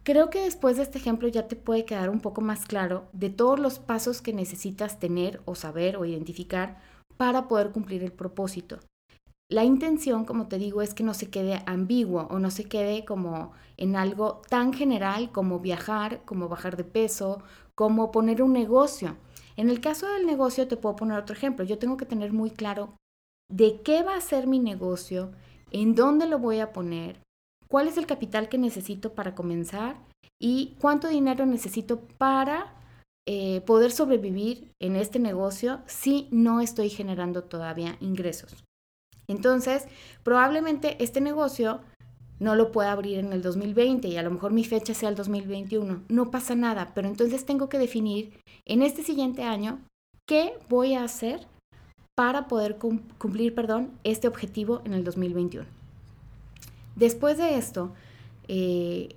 Creo 0.04 0.30
que 0.30 0.40
después 0.40 0.78
de 0.78 0.84
este 0.84 1.00
ejemplo 1.00 1.28
ya 1.28 1.50
te 1.50 1.58
puede 1.58 1.84
quedar 1.84 2.10
un 2.10 2.22
poco 2.22 2.40
más 2.40 2.66
claro 2.66 3.10
de 3.12 3.30
todos 3.30 3.60
los 3.60 3.80
pasos 3.80 4.22
que 4.22 4.32
necesitas 4.32 4.98
tener 4.98 5.42
o 5.44 5.56
saber 5.56 5.98
o 5.98 6.06
identificar 6.06 6.80
para 7.18 7.50
poder 7.50 7.72
cumplir 7.72 8.04
el 8.04 8.14
propósito. 8.14 8.80
La 9.52 9.66
intención, 9.66 10.24
como 10.24 10.48
te 10.48 10.58
digo, 10.58 10.82
es 10.82 10.94
que 10.94 11.04
no 11.04 11.14
se 11.14 11.30
quede 11.30 11.62
ambiguo 11.66 12.26
o 12.32 12.40
no 12.40 12.50
se 12.52 12.64
quede 12.64 13.04
como 13.04 13.52
en 13.76 13.98
algo 13.98 14.42
tan 14.48 14.72
general 14.72 15.34
como 15.34 15.60
viajar, 15.60 16.22
como 16.24 16.48
bajar 16.48 16.78
de 16.78 16.86
peso, 16.86 17.44
como 17.76 18.12
poner 18.12 18.42
un 18.42 18.54
negocio. 18.54 19.18
En 19.58 19.70
el 19.70 19.82
caso 19.82 20.08
del 20.08 20.26
negocio 20.26 20.70
te 20.70 20.78
puedo 20.78 20.96
poner 20.96 21.20
otro 21.20 21.36
ejemplo. 21.36 21.66
Yo 21.66 21.78
tengo 21.78 21.98
que 21.98 22.06
tener 22.06 22.32
muy 22.32 22.50
claro 22.50 22.94
de 23.52 23.82
qué 23.82 24.04
va 24.04 24.16
a 24.16 24.22
ser 24.22 24.48
mi 24.48 24.60
negocio, 24.60 25.34
en 25.72 25.96
dónde 25.96 26.28
lo 26.28 26.40
voy 26.40 26.62
a 26.62 26.72
poner, 26.72 27.20
cuál 27.68 27.90
es 27.90 27.98
el 27.98 28.06
capital 28.06 28.48
que 28.48 28.58
necesito 28.58 29.16
para 29.16 29.36
comenzar 29.36 29.98
y 30.42 30.78
cuánto 30.80 31.10
dinero 31.10 31.46
necesito 31.46 32.00
para 32.00 32.74
eh, 33.28 33.60
poder 33.66 33.92
sobrevivir 33.92 34.72
en 34.80 34.96
este 34.96 35.20
negocio 35.20 35.82
si 35.88 36.30
no 36.32 36.62
estoy 36.62 36.90
generando 36.90 37.44
todavía 37.44 37.98
ingresos. 38.00 38.64
Entonces, 39.28 39.86
probablemente 40.24 41.02
este 41.04 41.22
negocio 41.22 41.82
no 42.40 42.56
lo 42.56 42.72
pueda 42.72 42.92
abrir 42.92 43.20
en 43.20 43.34
el 43.34 43.44
2020 43.44 44.08
y 44.08 44.18
a 44.18 44.24
lo 44.24 44.32
mejor 44.32 44.52
mi 44.52 44.64
fecha 44.64 44.94
sea 44.94 45.10
el 45.10 45.16
2021. 45.16 46.02
No 46.10 46.32
pasa 46.32 46.56
nada, 46.56 46.92
pero 46.96 47.08
entonces 47.08 47.46
tengo 47.46 47.70
que 47.70 47.78
definir 47.78 48.40
en 48.66 48.82
este 48.82 49.04
siguiente 49.04 49.44
año 49.44 49.80
qué 50.28 50.54
voy 50.68 50.96
a 50.96 51.04
hacer 51.04 51.46
para 52.16 52.48
poder 52.48 52.78
cumplir, 52.78 53.54
perdón, 53.54 53.92
este 54.04 54.28
objetivo 54.28 54.82
en 54.86 54.94
el 54.94 55.04
2021. 55.04 55.68
Después 56.96 57.38
de 57.38 57.58
esto, 57.58 57.94
eh, 58.48 59.16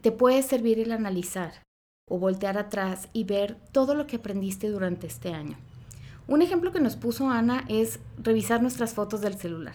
te 0.00 0.12
puede 0.12 0.42
servir 0.42 0.78
el 0.78 0.92
analizar 0.92 1.62
o 2.08 2.18
voltear 2.18 2.58
atrás 2.58 3.08
y 3.12 3.24
ver 3.24 3.56
todo 3.72 3.94
lo 3.94 4.06
que 4.06 4.16
aprendiste 4.16 4.68
durante 4.68 5.06
este 5.06 5.32
año. 5.32 5.56
Un 6.26 6.40
ejemplo 6.40 6.72
que 6.72 6.80
nos 6.80 6.96
puso 6.96 7.28
Ana 7.28 7.64
es 7.68 8.00
revisar 8.16 8.62
nuestras 8.62 8.94
fotos 8.94 9.20
del 9.20 9.34
celular. 9.34 9.74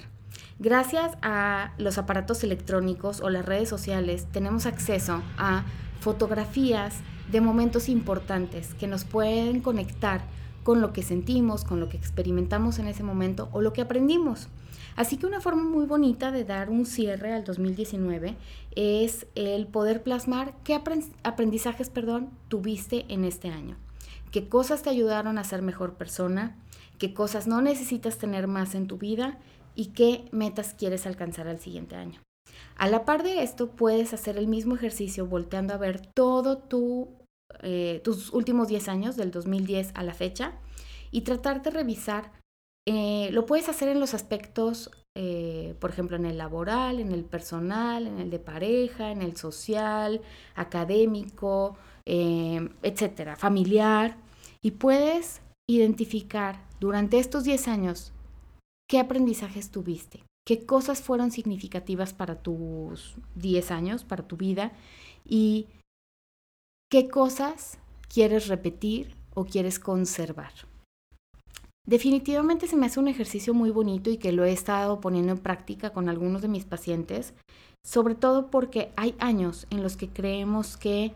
Gracias 0.58 1.16
a 1.22 1.74
los 1.78 2.00
aparatos 2.00 2.44
electrónicos 2.44 3.22
o 3.22 3.30
las 3.30 3.46
redes 3.46 3.70
sociales 3.70 4.26
tenemos 4.32 4.66
acceso 4.66 5.22
a 5.38 5.64
fotografías 6.00 6.96
de 7.32 7.40
momentos 7.40 7.88
importantes 7.88 8.74
que 8.74 8.88
nos 8.88 9.06
pueden 9.06 9.62
conectar 9.62 10.22
con 10.64 10.82
lo 10.82 10.92
que 10.92 11.04
sentimos, 11.04 11.64
con 11.64 11.80
lo 11.80 11.88
que 11.88 11.98
experimentamos 11.98 12.80
en 12.80 12.88
ese 12.88 13.04
momento 13.04 13.50
o 13.52 13.62
lo 13.62 13.72
que 13.72 13.82
aprendimos. 13.82 14.48
Así 14.96 15.18
que 15.18 15.28
una 15.28 15.42
forma 15.42 15.64
muy 15.64 15.86
bonita 15.86 16.32
de 16.32 16.46
dar 16.46 16.72
un 16.72 16.88
cierre 16.88 17.32
al 17.32 17.44
2019 17.44 18.36
es 18.76 19.28
el 19.36 19.68
poder 19.68 20.02
plasmar 20.02 20.56
qué 20.64 20.74
aprendizajes 21.24 21.92
perdón, 21.92 22.32
tuviste 22.48 23.06
en 23.08 23.24
este 23.24 23.50
año 23.50 23.78
qué 24.32 24.48
cosas 24.48 24.84
te 24.84 24.90
ayudaron 24.90 25.38
a 25.38 25.44
ser 25.44 25.62
mejor 25.62 25.96
persona, 25.96 26.58
qué 26.98 27.14
cosas 27.14 27.48
no 27.48 27.62
necesitas 27.62 28.18
tener 28.18 28.48
más 28.48 28.76
en 28.76 28.88
tu 28.88 28.98
vida 28.98 29.40
y 29.76 29.88
qué 29.88 30.26
metas 30.32 30.74
quieres 30.74 31.06
alcanzar 31.06 31.48
al 31.48 31.60
siguiente 31.60 31.96
año. 31.96 32.22
A 32.76 32.88
la 32.88 33.06
par 33.06 33.24
de 33.24 33.44
esto, 33.44 33.72
puedes 33.72 34.14
hacer 34.14 34.38
el 34.38 34.48
mismo 34.48 34.76
ejercicio 34.76 35.26
volteando 35.26 35.74
a 35.74 35.78
ver 35.78 36.02
todo 36.14 36.58
tu, 36.58 37.10
eh, 37.62 38.02
tus 38.04 38.32
últimos 38.34 38.68
10 38.68 38.88
años, 38.90 39.16
del 39.16 39.32
2010 39.32 39.92
a 39.96 40.04
la 40.04 40.14
fecha, 40.14 40.54
y 41.12 41.22
tratar 41.22 41.62
de 41.62 41.72
revisar. 41.72 42.32
Eh, 42.86 43.30
lo 43.32 43.46
puedes 43.46 43.70
hacer 43.70 43.90
en 43.90 44.00
los 44.00 44.14
aspectos, 44.14 44.92
eh, 45.16 45.76
por 45.80 45.90
ejemplo, 45.90 46.16
en 46.16 46.26
el 46.26 46.38
laboral, 46.38 47.00
en 47.00 47.12
el 47.12 47.24
personal, 47.24 48.08
en 48.08 48.20
el 48.20 48.30
de 48.30 48.40
pareja, 48.40 49.12
en 49.12 49.22
el 49.22 49.36
social, 49.36 50.22
académico, 50.56 51.78
Em, 52.12 52.70
etcétera, 52.82 53.36
familiar, 53.36 54.18
y 54.64 54.72
puedes 54.72 55.42
identificar 55.70 56.60
durante 56.80 57.20
estos 57.20 57.44
10 57.44 57.68
años 57.68 58.14
qué 58.90 58.98
aprendizajes 58.98 59.70
tuviste, 59.70 60.24
qué 60.44 60.66
cosas 60.66 61.04
fueron 61.04 61.30
significativas 61.30 62.14
para 62.14 62.42
tus 62.42 63.14
10 63.36 63.70
años, 63.70 64.04
para 64.06 64.28
tu 64.28 64.38
vida, 64.38 64.72
y 65.24 65.68
qué 66.92 67.10
cosas 67.10 67.78
quieres 68.12 68.48
repetir 68.48 69.14
o 69.36 69.46
quieres 69.46 69.78
conservar. 69.78 70.54
Definitivamente 71.86 72.66
se 72.66 72.76
me 72.76 72.88
hace 72.88 73.00
un 73.00 73.08
ejercicio 73.08 73.54
muy 73.54 73.70
bonito 73.70 74.10
y 74.10 74.18
que 74.18 74.32
lo 74.32 74.46
he 74.46 74.52
estado 74.52 75.00
poniendo 75.00 75.32
en 75.32 75.38
práctica 75.38 75.92
con 75.92 76.10
algunos 76.10 76.42
de 76.42 76.48
mis 76.48 76.66
pacientes, 76.66 77.36
sobre 77.86 78.16
todo 78.16 78.50
porque 78.50 78.92
hay 78.96 79.14
años 79.20 79.68
en 79.70 79.84
los 79.84 79.96
que 79.96 80.10
creemos 80.10 80.76
que 80.76 81.14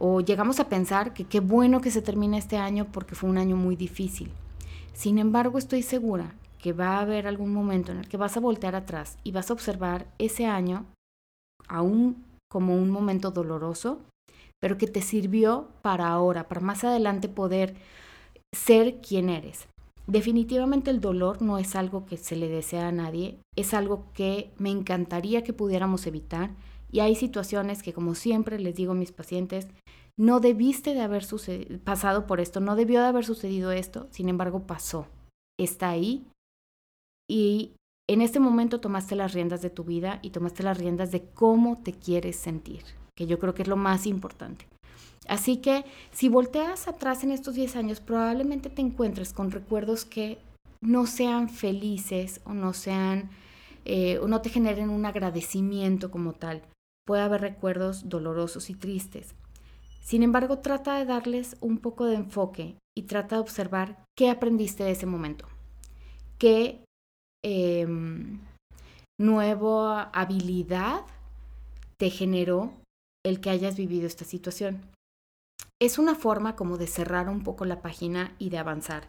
o 0.00 0.22
llegamos 0.22 0.58
a 0.60 0.68
pensar 0.68 1.12
que 1.12 1.24
qué 1.24 1.40
bueno 1.40 1.82
que 1.82 1.90
se 1.90 2.00
termine 2.00 2.38
este 2.38 2.56
año 2.56 2.86
porque 2.90 3.14
fue 3.14 3.28
un 3.28 3.36
año 3.36 3.54
muy 3.54 3.76
difícil. 3.76 4.32
Sin 4.94 5.18
embargo, 5.18 5.58
estoy 5.58 5.82
segura 5.82 6.34
que 6.58 6.72
va 6.72 6.96
a 6.96 7.00
haber 7.00 7.26
algún 7.26 7.52
momento 7.52 7.92
en 7.92 7.98
el 7.98 8.08
que 8.08 8.16
vas 8.16 8.36
a 8.36 8.40
voltear 8.40 8.74
atrás 8.74 9.18
y 9.24 9.32
vas 9.32 9.50
a 9.50 9.52
observar 9.52 10.06
ese 10.18 10.46
año 10.46 10.86
aún 11.68 12.24
como 12.50 12.74
un 12.74 12.90
momento 12.90 13.30
doloroso, 13.30 14.00
pero 14.58 14.78
que 14.78 14.86
te 14.86 15.02
sirvió 15.02 15.68
para 15.82 16.08
ahora, 16.08 16.48
para 16.48 16.62
más 16.62 16.82
adelante 16.82 17.28
poder 17.28 17.76
ser 18.52 19.02
quien 19.02 19.28
eres. 19.28 19.68
Definitivamente 20.06 20.90
el 20.90 21.02
dolor 21.02 21.42
no 21.42 21.58
es 21.58 21.76
algo 21.76 22.06
que 22.06 22.16
se 22.16 22.36
le 22.36 22.48
desea 22.48 22.88
a 22.88 22.92
nadie, 22.92 23.38
es 23.54 23.74
algo 23.74 24.06
que 24.14 24.50
me 24.56 24.70
encantaría 24.70 25.44
que 25.44 25.52
pudiéramos 25.52 26.06
evitar 26.06 26.50
y 26.92 27.00
hay 27.00 27.14
situaciones 27.14 27.82
que, 27.82 27.92
como 27.92 28.14
siempre 28.14 28.58
les 28.58 28.74
digo 28.74 28.92
a 28.92 28.96
mis 28.96 29.12
pacientes, 29.12 29.68
no 30.16 30.40
debiste 30.40 30.94
de 30.94 31.00
haber 31.00 31.24
pasado 31.84 32.26
por 32.26 32.40
esto, 32.40 32.60
no 32.60 32.76
debió 32.76 33.00
de 33.00 33.06
haber 33.06 33.24
sucedido 33.24 33.70
esto, 33.72 34.08
sin 34.10 34.28
embargo 34.28 34.66
pasó, 34.66 35.06
está 35.58 35.90
ahí 35.90 36.26
y 37.28 37.72
en 38.08 38.22
este 38.22 38.40
momento 38.40 38.80
tomaste 38.80 39.14
las 39.14 39.32
riendas 39.32 39.62
de 39.62 39.70
tu 39.70 39.84
vida 39.84 40.18
y 40.22 40.30
tomaste 40.30 40.62
las 40.62 40.76
riendas 40.76 41.12
de 41.12 41.22
cómo 41.32 41.80
te 41.80 41.92
quieres 41.92 42.36
sentir, 42.36 42.82
que 43.16 43.26
yo 43.26 43.38
creo 43.38 43.54
que 43.54 43.62
es 43.62 43.68
lo 43.68 43.76
más 43.76 44.06
importante. 44.06 44.66
Así 45.28 45.58
que 45.58 45.84
si 46.10 46.28
volteas 46.28 46.88
atrás 46.88 47.22
en 47.22 47.30
estos 47.30 47.54
10 47.54 47.76
años, 47.76 48.00
probablemente 48.00 48.68
te 48.68 48.82
encuentres 48.82 49.32
con 49.32 49.52
recuerdos 49.52 50.04
que 50.04 50.38
no 50.82 51.06
sean 51.06 51.48
felices 51.48 52.40
o 52.44 52.52
no 52.52 52.72
sean 52.72 53.30
eh, 53.84 54.18
o 54.18 54.28
no 54.28 54.42
te 54.42 54.50
generen 54.50 54.90
un 54.90 55.06
agradecimiento 55.06 56.10
como 56.10 56.32
tal 56.32 56.62
puede 57.06 57.22
haber 57.22 57.40
recuerdos 57.40 58.08
dolorosos 58.08 58.70
y 58.70 58.74
tristes. 58.74 59.34
Sin 60.00 60.22
embargo, 60.22 60.58
trata 60.58 60.98
de 60.98 61.04
darles 61.04 61.56
un 61.60 61.78
poco 61.78 62.06
de 62.06 62.16
enfoque 62.16 62.76
y 62.96 63.02
trata 63.02 63.36
de 63.36 63.42
observar 63.42 64.04
qué 64.16 64.30
aprendiste 64.30 64.84
de 64.84 64.92
ese 64.92 65.06
momento, 65.06 65.46
qué 66.38 66.84
em, 67.44 68.40
nueva 69.18 70.04
habilidad 70.04 71.02
te 71.98 72.10
generó 72.10 72.72
el 73.24 73.40
que 73.40 73.50
hayas 73.50 73.76
vivido 73.76 74.06
esta 74.06 74.24
situación. 74.24 74.80
Es 75.80 75.98
una 75.98 76.14
forma 76.14 76.56
como 76.56 76.76
de 76.78 76.86
cerrar 76.86 77.28
un 77.28 77.42
poco 77.42 77.64
la 77.64 77.82
página 77.82 78.34
y 78.38 78.50
de 78.50 78.58
avanzar, 78.58 79.08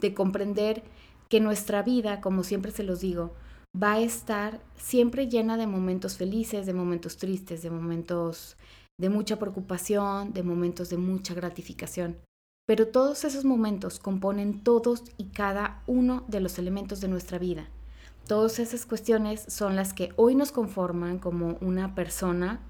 de 0.00 0.14
comprender 0.14 0.82
que 1.28 1.40
nuestra 1.40 1.82
vida, 1.82 2.20
como 2.20 2.44
siempre 2.44 2.72
se 2.72 2.82
los 2.82 3.00
digo, 3.00 3.32
va 3.80 3.94
a 3.94 4.00
estar 4.00 4.60
siempre 4.76 5.28
llena 5.28 5.56
de 5.56 5.66
momentos 5.66 6.16
felices, 6.16 6.66
de 6.66 6.74
momentos 6.74 7.16
tristes, 7.16 7.62
de 7.62 7.70
momentos 7.70 8.56
de 8.98 9.08
mucha 9.08 9.38
preocupación, 9.38 10.32
de 10.32 10.42
momentos 10.42 10.90
de 10.90 10.98
mucha 10.98 11.34
gratificación. 11.34 12.18
Pero 12.66 12.88
todos 12.88 13.24
esos 13.24 13.44
momentos 13.44 13.98
componen 13.98 14.62
todos 14.62 15.02
y 15.16 15.24
cada 15.26 15.82
uno 15.86 16.24
de 16.28 16.40
los 16.40 16.58
elementos 16.58 17.00
de 17.00 17.08
nuestra 17.08 17.38
vida. 17.38 17.68
Todas 18.28 18.58
esas 18.60 18.86
cuestiones 18.86 19.44
son 19.48 19.74
las 19.74 19.94
que 19.94 20.12
hoy 20.16 20.36
nos 20.36 20.52
conforman 20.52 21.18
como 21.18 21.58
una 21.60 21.94
persona, 21.94 22.60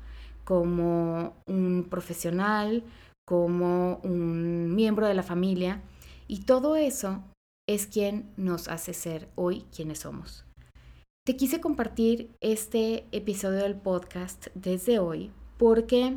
como 0.45 1.35
un 1.47 1.87
profesional, 1.91 2.85
como 3.27 3.97
un 4.03 4.75
miembro 4.75 5.07
de 5.07 5.15
la 5.15 5.23
familia. 5.23 5.83
Y 6.27 6.45
todo 6.45 6.77
eso 6.77 7.23
es 7.69 7.87
quien 7.87 8.33
nos 8.39 8.69
hace 8.69 8.95
ser 8.95 9.29
hoy 9.35 9.67
quienes 9.71 10.01
somos. 10.01 10.47
Te 11.25 11.37
quise 11.37 11.61
compartir 11.61 12.35
este 12.41 13.07
episodio 13.13 13.59
del 13.59 13.77
podcast 13.77 14.49
desde 14.57 14.99
hoy 14.99 15.31
porque 15.57 16.17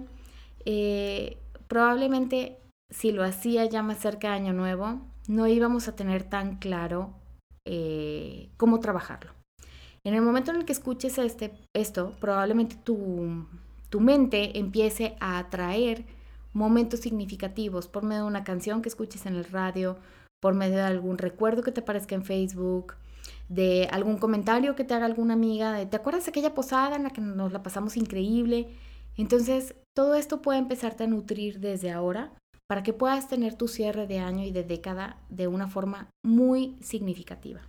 eh, 0.66 1.38
probablemente 1.68 2.58
si 2.90 3.12
lo 3.12 3.24
hacía 3.24 3.66
ya 3.66 3.84
más 3.84 4.00
cerca 4.00 4.30
de 4.30 4.38
Año 4.38 4.54
Nuevo, 4.54 5.02
no 5.28 5.46
íbamos 5.46 5.88
a 5.88 5.96
tener 5.96 6.24
tan 6.24 6.56
claro 6.58 7.14
eh, 7.66 8.50
cómo 8.58 8.80
trabajarlo. 8.80 9.30
En 10.04 10.16
el 10.16 10.24
momento 10.24 10.50
en 10.50 10.58
el 10.58 10.66
que 10.66 10.74
escuches 10.74 11.20
este, 11.20 11.54
esto, 11.76 12.14
probablemente 12.20 12.76
tu, 12.76 13.46
tu 13.92 14.00
mente 14.00 14.58
empiece 14.58 15.18
a 15.20 15.38
atraer 15.38 16.04
momentos 16.52 17.02
significativos 17.02 17.88
por 17.88 18.02
medio 18.02 18.24
de 18.24 18.30
una 18.30 18.44
canción 18.44 18.82
que 18.82 18.90
escuches 18.90 19.28
en 19.28 19.36
el 19.36 19.46
radio, 19.46 20.00
por 20.42 20.56
medio 20.56 20.78
de 20.78 20.82
algún 20.82 21.20
recuerdo 21.20 21.62
que 21.62 21.72
te 21.72 21.82
aparezca 21.82 22.16
en 22.16 22.26
Facebook, 22.26 22.96
de 23.50 23.88
algún 23.91 24.17
comentario 24.17 24.75
que 24.75 24.84
te 24.84 24.94
haga 24.94 25.05
alguna 25.05 25.34
amiga, 25.34 25.74
de, 25.74 25.86
¿te 25.86 25.98
acuerdas 25.98 26.25
de 26.25 26.29
aquella 26.29 26.53
posada 26.53 26.96
en 26.96 27.03
la 27.03 27.10
que 27.10 27.22
nos 27.22 27.51
la 27.51 27.63
pasamos 27.63 27.98
increíble? 27.98 28.70
Entonces, 29.17 29.75
todo 29.96 30.15
esto 30.15 30.41
puede 30.41 30.60
empezarte 30.60 31.03
a 31.03 31.08
nutrir 31.08 31.60
desde 31.60 31.91
ahora 31.91 32.34
para 32.67 32.84
que 32.84 32.94
puedas 32.94 33.27
tener 33.27 33.55
tu 33.55 33.67
cierre 33.67 34.08
de 34.08 34.20
año 34.20 34.44
y 34.44 34.51
de 34.51 34.63
década 34.63 35.17
de 35.29 35.48
una 35.48 35.67
forma 35.67 36.10
muy 36.24 36.75
significativa. 36.82 37.62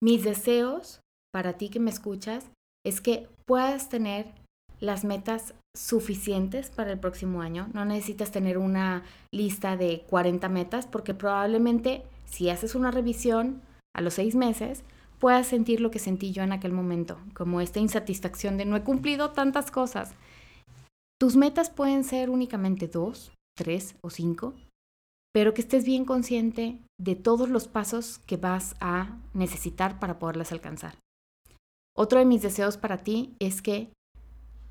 Mis 0.00 0.22
deseos 0.22 1.00
para 1.32 1.54
ti 1.54 1.70
que 1.70 1.80
me 1.80 1.90
escuchas 1.90 2.50
es 2.84 3.00
que 3.00 3.28
puedas 3.46 3.88
tener 3.88 4.26
las 4.80 5.04
metas 5.04 5.54
suficientes 5.74 6.70
para 6.70 6.92
el 6.92 7.00
próximo 7.00 7.40
año. 7.40 7.68
No 7.72 7.84
necesitas 7.84 8.30
tener 8.30 8.58
una 8.58 9.02
lista 9.32 9.76
de 9.76 10.04
40 10.08 10.48
metas 10.48 10.86
porque 10.86 11.14
probablemente 11.14 12.02
si 12.26 12.50
haces 12.50 12.74
una 12.74 12.90
revisión 12.90 13.62
a 13.94 14.00
los 14.00 14.14
seis 14.14 14.34
meses, 14.34 14.84
puedas 15.18 15.46
sentir 15.46 15.80
lo 15.80 15.90
que 15.90 15.98
sentí 15.98 16.32
yo 16.32 16.42
en 16.42 16.52
aquel 16.52 16.72
momento, 16.72 17.18
como 17.34 17.60
esta 17.60 17.80
insatisfacción 17.80 18.56
de 18.56 18.64
no 18.64 18.76
he 18.76 18.82
cumplido 18.82 19.30
tantas 19.30 19.70
cosas. 19.70 20.14
Tus 21.18 21.36
metas 21.36 21.70
pueden 21.70 22.04
ser 22.04 22.28
únicamente 22.28 22.88
dos, 22.88 23.32
tres 23.56 23.94
o 24.02 24.10
cinco, 24.10 24.54
pero 25.32 25.54
que 25.54 25.62
estés 25.62 25.84
bien 25.84 26.04
consciente 26.04 26.78
de 27.00 27.16
todos 27.16 27.48
los 27.48 27.68
pasos 27.68 28.18
que 28.18 28.36
vas 28.36 28.74
a 28.80 29.16
necesitar 29.32 29.98
para 29.98 30.18
poderlas 30.18 30.52
alcanzar. 30.52 30.96
Otro 31.96 32.18
de 32.18 32.24
mis 32.24 32.42
deseos 32.42 32.76
para 32.76 32.98
ti 32.98 33.34
es 33.38 33.62
que 33.62 33.92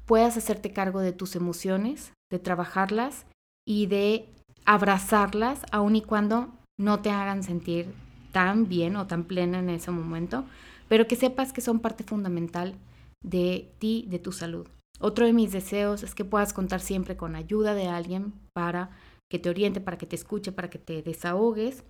puedas 0.06 0.38
hacerte 0.38 0.74
cargo 0.74 1.00
de 1.00 1.13
tus 1.13 1.36
emociones, 1.36 2.13
de 2.30 2.39
trabajarlas 2.39 3.25
y 3.65 3.88
de 3.88 4.27
abrazarlas 4.65 5.62
aun 5.72 5.96
y 5.96 6.01
cuando 6.01 6.50
no 6.77 7.01
te 7.01 7.12
hagan 7.12 7.44
sentir 7.44 7.94
tan 8.34 8.68
bien 8.68 8.98
o 8.98 9.08
tan 9.08 9.24
plena 9.24 9.60
en 9.60 9.70
ese 9.70 9.92
momento, 9.92 10.44
pero 10.90 11.08
que 11.08 11.16
sepas 11.16 11.54
que 11.54 11.62
son 11.62 11.80
parte 11.80 12.04
fundamental 12.04 12.75
de 13.24 13.72
ti, 13.80 14.06
de 14.10 14.20
tu 14.20 14.34
salud. 14.34 14.68
Otro 15.00 15.25
de 15.25 15.34
mis 15.34 15.54
deseos 15.54 16.04
es 16.04 16.13
que 16.13 16.25
puedas 16.25 16.52
contar 16.52 16.82
siempre 16.82 17.16
con 17.16 17.36
ayuda 17.36 17.74
de 17.74 17.88
alguien 17.88 18.34
para 18.54 18.90
que 19.32 19.40
te 19.40 19.50
oriente, 19.50 19.80
para 19.80 19.98
que 19.98 20.06
te 20.06 20.16
escuche, 20.16 20.52
para 20.52 20.70
que 20.70 20.80
te 20.80 21.02
desahogues. 21.02 21.84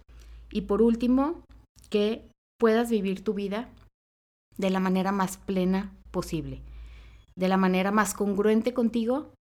Y 0.52 0.62
por 0.62 0.82
último, 0.82 1.44
que 1.90 2.30
puedas 2.60 2.90
vivir 2.90 3.24
tu 3.24 3.34
vida 3.34 3.70
de 4.58 4.70
la 4.70 4.80
manera 4.80 5.12
más 5.12 5.38
plena 5.38 5.92
posible, 6.12 6.62
de 7.36 7.48
la 7.48 7.58
manera 7.58 7.92
más 7.92 8.14
congruente 8.14 8.74
contigo 8.74 9.34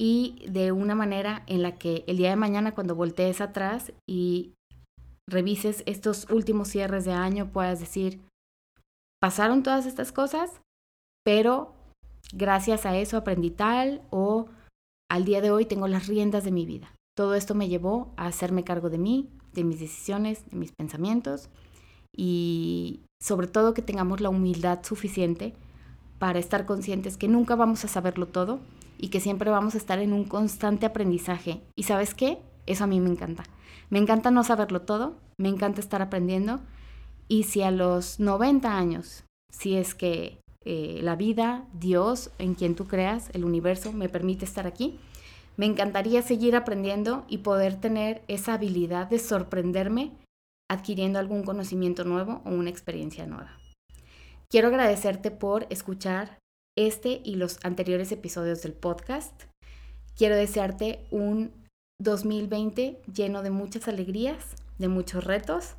y 0.00 0.46
de 0.48 0.72
una 0.72 0.94
manera 0.94 1.44
en 1.46 1.62
la 1.62 1.76
que 1.76 2.04
el 2.06 2.16
día 2.16 2.30
de 2.30 2.36
mañana 2.36 2.74
cuando 2.74 2.94
voltees 2.94 3.40
atrás 3.40 3.92
y 4.08 4.54
revises 5.30 5.82
estos 5.86 6.28
últimos 6.30 6.68
cierres 6.68 7.04
de 7.04 7.12
año, 7.12 7.52
puedas 7.52 7.80
decir, 7.80 8.20
pasaron 9.20 9.62
todas 9.62 9.86
estas 9.86 10.12
cosas, 10.12 10.60
pero 11.24 11.74
gracias 12.32 12.86
a 12.86 12.96
eso 12.96 13.16
aprendí 13.16 13.50
tal 13.50 14.02
o 14.10 14.46
al 15.10 15.24
día 15.24 15.40
de 15.40 15.50
hoy 15.50 15.66
tengo 15.66 15.88
las 15.88 16.06
riendas 16.06 16.44
de 16.44 16.52
mi 16.52 16.66
vida. 16.66 16.92
Todo 17.16 17.34
esto 17.34 17.54
me 17.54 17.68
llevó 17.68 18.12
a 18.16 18.26
hacerme 18.26 18.64
cargo 18.64 18.90
de 18.90 18.98
mí, 18.98 19.28
de 19.52 19.64
mis 19.64 19.80
decisiones, 19.80 20.48
de 20.50 20.56
mis 20.56 20.72
pensamientos 20.72 21.48
y 22.16 23.00
sobre 23.22 23.46
todo 23.46 23.74
que 23.74 23.82
tengamos 23.82 24.20
la 24.20 24.30
humildad 24.30 24.80
suficiente 24.82 25.54
para 26.18 26.38
estar 26.38 26.66
conscientes 26.66 27.16
que 27.16 27.28
nunca 27.28 27.56
vamos 27.56 27.84
a 27.84 27.88
saberlo 27.88 28.26
todo 28.26 28.60
y 28.98 29.08
que 29.08 29.20
siempre 29.20 29.50
vamos 29.50 29.74
a 29.74 29.78
estar 29.78 29.98
en 29.98 30.12
un 30.12 30.24
constante 30.24 30.86
aprendizaje. 30.86 31.62
¿Y 31.74 31.84
sabes 31.84 32.14
qué? 32.14 32.38
Eso 32.66 32.84
a 32.84 32.86
mí 32.86 33.00
me 33.00 33.10
encanta. 33.10 33.44
Me 33.90 33.98
encanta 33.98 34.30
no 34.30 34.44
saberlo 34.44 34.82
todo, 34.82 35.16
me 35.36 35.48
encanta 35.48 35.80
estar 35.80 36.00
aprendiendo 36.00 36.60
y 37.28 37.44
si 37.44 37.62
a 37.62 37.70
los 37.70 38.20
90 38.20 38.76
años, 38.76 39.24
si 39.52 39.76
es 39.76 39.94
que 39.94 40.40
eh, 40.64 41.00
la 41.02 41.16
vida, 41.16 41.66
Dios, 41.72 42.30
en 42.38 42.54
quien 42.54 42.74
tú 42.74 42.86
creas, 42.86 43.30
el 43.34 43.44
universo, 43.44 43.92
me 43.92 44.08
permite 44.08 44.44
estar 44.44 44.66
aquí, 44.66 44.98
me 45.56 45.66
encantaría 45.66 46.22
seguir 46.22 46.54
aprendiendo 46.54 47.24
y 47.28 47.38
poder 47.38 47.80
tener 47.80 48.22
esa 48.28 48.54
habilidad 48.54 49.08
de 49.08 49.18
sorprenderme 49.18 50.12
adquiriendo 50.70 51.18
algún 51.18 51.42
conocimiento 51.42 52.04
nuevo 52.04 52.42
o 52.44 52.50
una 52.50 52.70
experiencia 52.70 53.26
nueva. 53.26 53.58
Quiero 54.48 54.68
agradecerte 54.68 55.30
por 55.30 55.66
escuchar 55.70 56.38
este 56.76 57.20
y 57.24 57.34
los 57.34 57.58
anteriores 57.64 58.12
episodios 58.12 58.62
del 58.62 58.72
podcast. 58.72 59.44
Quiero 60.16 60.36
desearte 60.36 61.06
un 61.10 61.59
2020 62.00 63.00
lleno 63.14 63.42
de 63.42 63.50
muchas 63.50 63.86
alegrías, 63.86 64.56
de 64.78 64.88
muchos 64.88 65.24
retos 65.24 65.74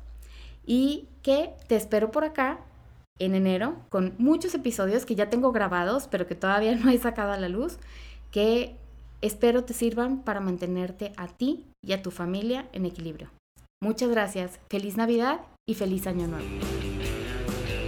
y 0.64 1.06
que 1.22 1.50
te 1.66 1.76
espero 1.76 2.10
por 2.10 2.24
acá 2.24 2.60
en 3.18 3.34
enero 3.34 3.76
con 3.88 4.14
muchos 4.18 4.54
episodios 4.54 5.04
que 5.04 5.14
ya 5.14 5.28
tengo 5.28 5.52
grabados, 5.52 6.08
pero 6.10 6.26
que 6.26 6.34
todavía 6.34 6.74
no 6.76 6.90
he 6.90 6.98
sacado 6.98 7.32
a 7.32 7.38
la 7.38 7.48
luz, 7.48 7.78
que 8.30 8.76
espero 9.20 9.64
te 9.64 9.74
sirvan 9.74 10.22
para 10.22 10.40
mantenerte 10.40 11.12
a 11.16 11.28
ti 11.28 11.66
y 11.84 11.92
a 11.92 12.02
tu 12.02 12.10
familia 12.10 12.68
en 12.72 12.86
equilibrio. 12.86 13.30
Muchas 13.82 14.10
gracias, 14.10 14.60
feliz 14.70 14.96
Navidad 14.96 15.40
y 15.68 15.74
feliz 15.74 16.06
Año 16.06 16.28
Nuevo. 16.28 16.48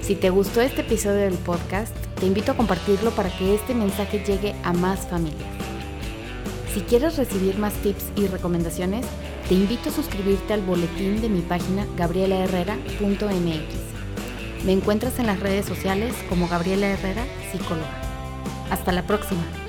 Si 0.03 0.17
te 0.17 0.29
gustó 0.29 0.61
este 0.61 0.83
episodio 0.83 1.21
del 1.21 1.39
podcast, 1.39 1.97
te 2.21 2.27
invito 2.27 2.53
a 2.53 2.57
compartirlo 2.57 3.11
para 3.13 3.31
que 3.39 3.55
este 3.55 3.75
mensaje 3.75 4.23
llegue 4.23 4.55
a 4.63 4.73
más 4.73 5.07
familias. 5.09 5.64
Si 6.75 6.81
quieres 6.81 7.17
recibir 7.17 7.57
más 7.57 7.73
tips 7.75 8.07
y 8.17 8.27
recomendaciones, 8.27 9.07
te 9.49 9.55
invito 9.55 9.91
a 9.91 9.93
suscribirte 9.93 10.55
al 10.55 10.63
boletín 10.63 11.23
de 11.23 11.29
mi 11.29 11.41
página 11.41 11.87
gabrielaherrera.mx. 11.97 14.65
Me 14.65 14.73
encuentras 14.73 15.21
en 15.21 15.29
las 15.29 15.39
redes 15.39 15.67
sociales 15.67 16.17
como 16.29 16.49
Gabriela 16.49 16.89
Herrera, 16.89 17.25
psicóloga. 17.53 18.03
Hasta 18.73 18.91
la 18.91 19.07
próxima. 19.07 19.64